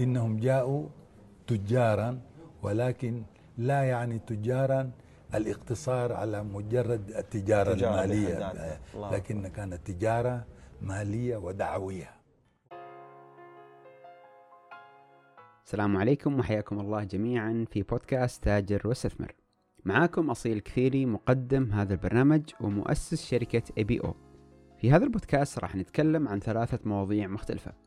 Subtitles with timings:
[0.00, 0.88] إنهم جاءوا
[1.46, 2.20] تجارا
[2.62, 3.22] ولكن
[3.58, 4.90] لا يعني تجارا
[5.34, 8.52] الاقتصار على مجرد التجارة تجارة المالية.
[8.94, 10.44] الله لكن كانت تجارة
[10.82, 12.10] مالية ودعوية.
[15.64, 19.32] السلام عليكم وحياكم الله جميعا في بودكاست تاجر واستثمر
[19.84, 24.14] معاكم أصيل كثيري مقدم هذا البرنامج ومؤسس شركة اي بي أو
[24.78, 27.85] في هذا البودكاست راح نتكلم عن ثلاثة مواضيع مختلفة.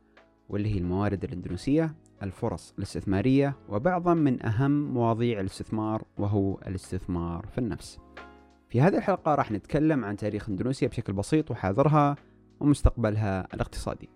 [0.50, 8.00] واللي هي الموارد الإندونيسية الفرص الاستثمارية وبعضا من أهم مواضيع الاستثمار وهو الاستثمار في النفس.
[8.70, 12.16] في هذه الحلقة راح نتكلم عن تاريخ إندونيسيا بشكل بسيط وحاضرها
[12.60, 14.10] ومستقبلها الاقتصادي.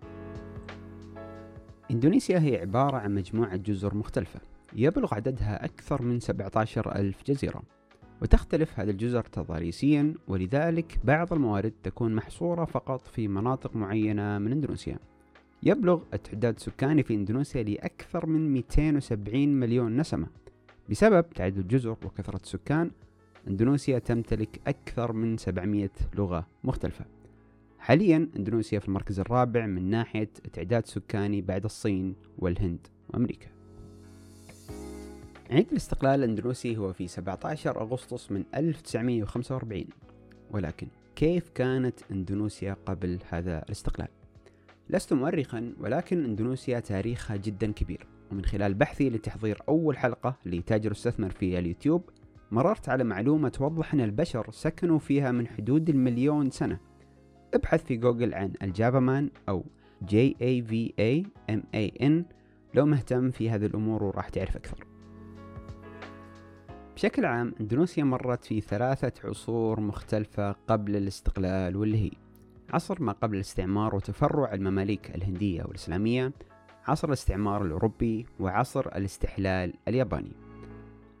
[1.90, 4.40] إندونيسيا هي عبارة عن مجموعة جزر مختلفة
[4.76, 7.62] يبلغ عددها أكثر من 17 ألف جزيرة
[8.22, 14.98] وتختلف هذه الجزر تضاريسيا ولذلك بعض الموارد تكون محصورة فقط في مناطق معينة من إندونيسيا.
[15.66, 20.26] يبلغ التعداد السكاني في إندونيسيا لأكثر من 270 مليون نسمة
[20.90, 22.90] بسبب تعدد الجزر وكثرة السكان
[23.48, 27.04] إندونيسيا تمتلك أكثر من 700 لغة مختلفة
[27.78, 33.48] حاليا إندونيسيا في المركز الرابع من ناحية تعداد سكاني بعد الصين والهند وأمريكا.
[35.50, 39.84] عيد الاستقلال الإندونيسي هو في 17 أغسطس من 1945
[40.50, 40.86] ولكن
[41.16, 44.08] كيف كانت إندونيسيا قبل هذا الاستقلال؟
[44.90, 48.06] لست مؤرخا ولكن إندونيسيا تاريخها جدا كبير.
[48.32, 52.10] ومن خلال بحثي لتحضير أول حلقة لتاجر استثمر في اليوتيوب
[52.50, 56.78] مررت على معلومة توضح أن البشر سكنوا فيها من حدود المليون سنة.
[57.54, 59.64] ابحث في جوجل عن ال Java Man أو
[60.04, 62.12] J A V A M A N.
[62.74, 64.86] لو مهتم في هذه الأمور وراح تعرف أكثر.
[66.94, 72.10] بشكل عام إندونيسيا مرت في ثلاثة عصور مختلفة قبل الاستقلال واللي هي
[72.70, 76.32] عصر ما قبل الاستعمار وتفرع المماليك الهندية والإسلامية
[76.86, 80.32] عصر الاستعمار الأوروبي وعصر الاستحلال الياباني.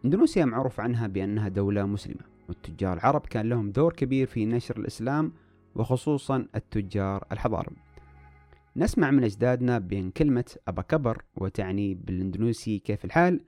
[0.04, 5.32] إندونيسيا معروف عنها بأنها دولة مسلمة والتجار العرب كان لهم دور كبير في نشر الإسلام
[5.74, 7.76] وخصوصا التجار الحضارم
[8.76, 13.40] نسمع من أجدادنا بأن كلمة أبا كبر وتعني بالإندونيسي كيف الحال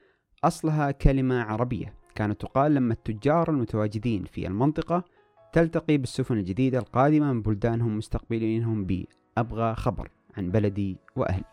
[0.45, 5.05] أصلها كلمة عربية كانت تقال لما التجار المتواجدين في المنطقة
[5.53, 11.45] تلتقي بالسفن الجديدة القادمة من بلدانهم مستقبلينهم بأبغى خبر عن بلدي وأهلي.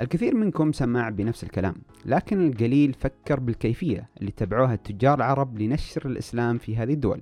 [0.00, 1.74] الكثير منكم سمع بنفس الكلام
[2.04, 7.20] لكن القليل فكر بالكيفية اللي تبعوها التجار العرب لنشر الإسلام في هذه الدول.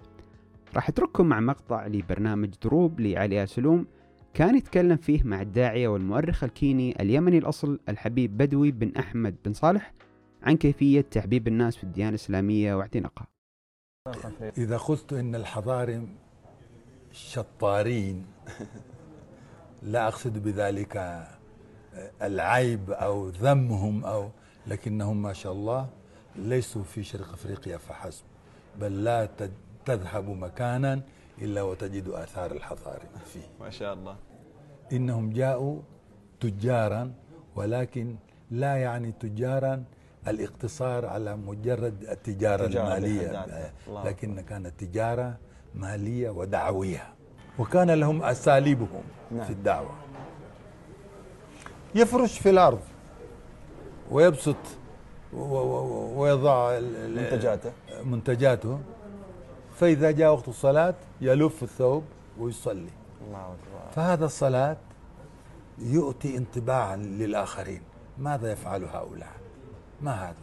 [0.74, 3.86] راح أترككم مع مقطع لبرنامج دروب لعليا سلوم
[4.34, 9.92] كان يتكلم فيه مع الداعية والمؤرخ الكيني اليمني الأصل الحبيب بدوي بن أحمد بن صالح
[10.42, 13.33] عن كيفية تحبيب الناس في الديانة الإسلامية واعتناقها.
[14.58, 16.08] إذا قلت إن الحضارم
[17.12, 18.26] شطارين
[19.82, 21.24] لا أقصد بذلك
[22.22, 24.30] العيب أو ذمهم أو
[24.66, 25.88] لكنهم ما شاء الله
[26.36, 28.24] ليسوا في شرق أفريقيا فحسب
[28.80, 29.28] بل لا
[29.84, 31.00] تذهب مكانا
[31.38, 33.48] إلا وتجد آثار الحضارة فيه.
[33.60, 34.16] ما شاء الله.
[34.92, 35.82] إنهم جاءوا
[36.40, 37.12] تجارا
[37.56, 38.16] ولكن
[38.50, 39.84] لا يعني تجارا
[40.28, 43.46] الاقتصار على مجرد التجارة تجارة المالية.
[44.04, 45.38] لكن كانت تجارة
[45.74, 47.14] مالية ودعوية.
[47.58, 49.44] وكان لهم أساليبهم نعم.
[49.44, 49.94] في الدعوة.
[51.94, 52.80] يفرش في الأرض.
[54.10, 54.56] ويبسط
[55.32, 57.72] ويضع منتجاته.
[58.04, 58.80] منتجاته.
[59.76, 62.04] فإذا جاء وقت الصلاة يلف الثوب
[62.38, 62.90] ويصلي.
[63.26, 63.92] الله أكبر.
[63.94, 64.76] فهذا الصلاة
[65.78, 67.82] يؤتي انطباعا للآخرين.
[68.18, 69.43] ماذا يفعل هؤلاء؟
[70.04, 70.34] ما هذا؟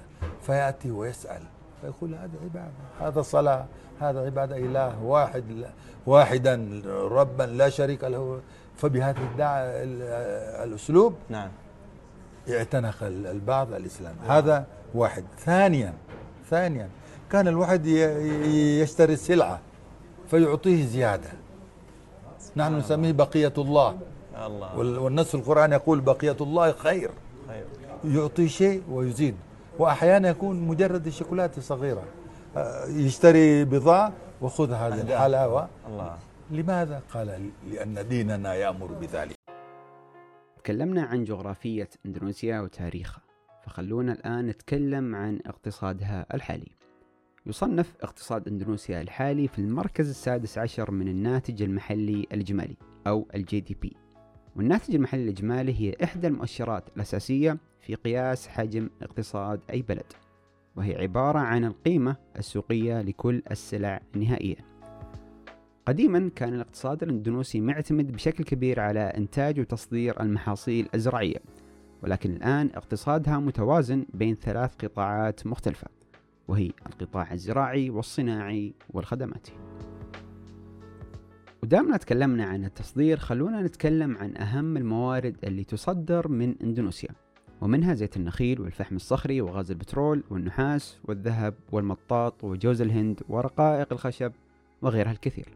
[0.42, 1.42] فيأتي ويسأل
[1.82, 3.66] فيقول هذا عبادة هذا صلاة
[4.00, 5.44] هذا عبادة إله واحد
[6.06, 8.42] واحدا ربا لا شريك له.
[9.18, 9.64] الدعوة
[10.64, 11.50] الأسلوب نعم.
[12.50, 14.16] اعتنق ال- البعض الإسلام.
[14.28, 15.24] هذا واحد.
[15.38, 15.94] ثانيا
[16.50, 16.90] ثانيا
[17.32, 17.86] كان الواحد
[18.82, 19.60] يشتري السلعة
[20.30, 21.30] فيعطيه زيادة.
[22.56, 23.98] نحن نسميه بقية الله.
[24.46, 24.78] الله.
[24.78, 27.12] وال- والنص القرآن يقول بقية الله خير.
[27.48, 27.66] خير.
[28.06, 29.36] يعطي شيء ويزيد.
[29.80, 32.04] وأحيانا يكون مجرد شوكولاتة صغيرة.
[32.58, 35.18] آه، يشتري بضاعة وخذ هذه أهداء.
[35.18, 36.18] الحلاوة الله.
[36.52, 39.36] لماذا؟ قال لأن ديننا يأمر بذلك؟
[40.64, 43.22] تكلمنا عن جغرافية إندونيسيا وتاريخها.
[43.66, 46.72] فخلونا الآن نتكلم عن اقتصادها الحالي.
[47.46, 52.76] يصنف اقتصاد إندونيسيا الحالي في المركز السادس عشر من الناتج المحلي الإجمالي
[53.08, 53.96] أو الجي دي بي
[54.56, 60.14] والناتج المحلي الإجمالي هي إحدى المؤشرات الأساسية في قياس حجم اقتصاد أي بلد
[60.76, 64.56] وهي عبارة عن القيمة السوقية لكل السلع النهائية.
[65.86, 71.40] قديما كان الاقتصاد الأندونيسي معتمد بشكل كبير على إنتاج وتصدير المحاصيل الزراعية
[72.04, 75.88] ولكن الآن اقتصادها متوازن بين ثلاث قطاعات مختلفة
[76.48, 79.54] وهي القطاع الزراعي والصناعي والخدماتي
[81.64, 87.10] ودامنا تكلمنا عن التصدير خلونا نتكلم عن أهم الموارد اللي تصدر من إندونيسيا
[87.62, 94.32] ومنها زيت النخيل والفحم الصخري وغاز البترول والنحاس والذهب والمطاط وجوز الهند ورقائق الخشب
[94.82, 95.48] وغيرها الكثير.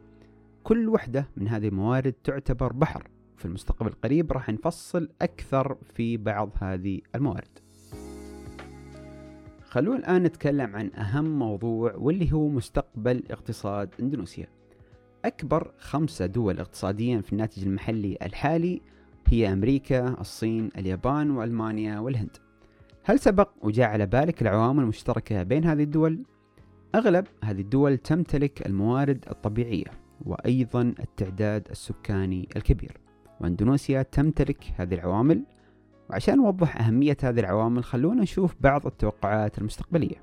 [0.64, 3.08] كل وحدة من هذه الموارد تعتبر بحر.
[3.36, 7.58] في المستقبل القريب راح نفصل أكثر في بعض هذه الموارد.
[9.64, 14.46] خلونا الآن نتكلم عن أهم موضوع واللي هو مستقبل اقتصاد إندونيسيا.
[15.26, 18.82] أكبر خمسة دول اقتصاديا في الناتج المحلي الحالي
[19.26, 22.36] هي أمريكا، الصين، اليابان وألمانيا والهند.
[23.04, 26.22] هل سبق وجاء على بالك العوامل المشتركة بين هذه الدول؟
[26.94, 29.90] أغلب هذه الدول تمتلك الموارد الطبيعية
[30.26, 32.96] وأيضا التعداد السكاني الكبير.
[33.40, 35.42] وأندونيسيا تمتلك هذه العوامل.
[36.10, 40.22] وعشان نوضح أهمية هذه العوامل خلونا نشوف بعض التوقعات المستقبلية.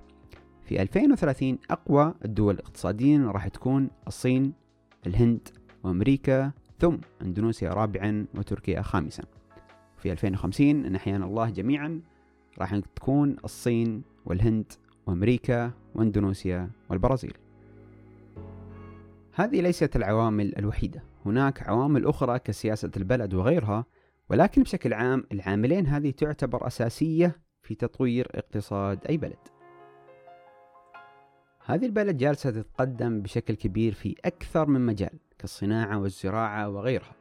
[0.62, 4.63] في 2030 أقوى الدول اقتصاديا راح تكون الصين
[5.08, 5.50] الهند
[5.84, 9.24] وأمريكا ثم أندونيسيا رابعا وتركيا خامسا.
[9.98, 12.02] في 2050 إن أحيانا الله جميعا
[12.60, 14.74] راح تكون الصين والهند
[15.08, 17.34] وأمريكا وأندونيسيا والبرازيل.
[19.34, 21.04] هذه ليست العوامل الوحيدة.
[21.26, 23.86] هناك عوامل أخرى كسياسة البلد وغيرها
[24.30, 29.53] ولكن بشكل عام العاملين هذه تعتبر أساسية في تطوير اقتصاد أي بلد.
[31.66, 37.16] هذه البلد جالسة تتقدم بشكل كبير في أكثر من مجال كالصناعة والزراعة وغيرها.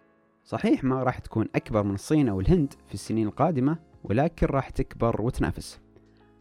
[0.44, 5.22] صحيح ما راح تكون أكبر من الصين أو الهند في السنين القادمة ولكن راح تكبر
[5.22, 5.80] وتنافس.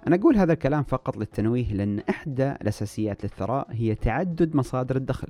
[0.08, 5.28] أنا أقول هذا الكلام فقط للتنويه لأن إحدى الأساسيات للثراء هي تعدد مصادر الدخل.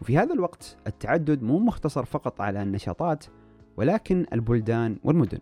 [0.00, 3.24] وفي هذا الوقت التعدد مو مختصر فقط على النشاطات
[3.76, 5.38] ولكن البلدان والمدن.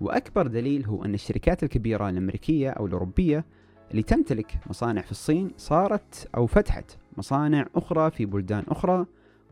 [0.00, 3.44] وأكبر دليل هو أن الشركات الكبيرة الأمريكية أو الأوروبية
[3.90, 9.06] اللي تمتلك مصانع في الصين صارت أو فتحت مصانع أخرى في بلدان أخرى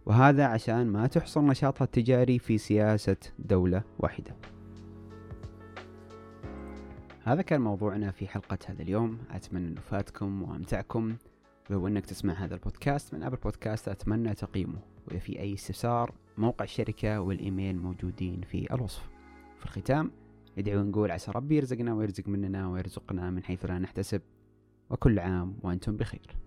[0.07, 4.37] وهذا عشان ما تحصر نشاطها التجاري في سياسة دولة واحدة.
[7.25, 9.19] هذا كان موضوعنا في حلقة هذا اليوم.
[9.31, 11.17] أتمنى أنه فاتكم وأمتعكم.
[11.71, 13.89] ولو أنك تسمع هذا البودكاست من أبل بودكاست.
[13.89, 14.79] أتمنى تقييمه.
[15.09, 19.03] وإذا في أي استفسار موقع الشركة والإيميل موجودين في الوصف.
[19.59, 20.11] في الختام
[20.59, 24.23] ندعو نقول عسى ربي يرزقنا ويرزق مننا ويرزقنا من حيث لا نحتسب.
[24.91, 26.46] وكل عام وأنتم بخير.